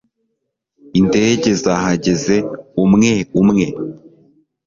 [0.99, 2.35] Indege zahageze
[2.83, 3.11] umwe
[3.41, 3.65] umwe.